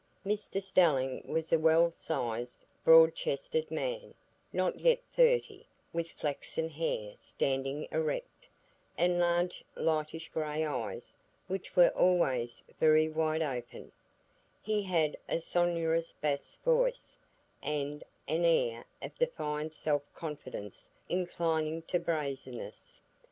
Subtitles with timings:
[0.25, 4.15] Mr Stelling was a well sized, broad chested man,
[4.51, 8.49] not yet thirty, with flaxen hair standing erect,
[8.97, 11.15] and large lightish gray eyes,
[11.47, 13.91] which were always very wide open;
[14.63, 17.19] he had a sonorous bass voice,
[17.61, 23.01] and an air of defiant self confidence inclining to brazenness.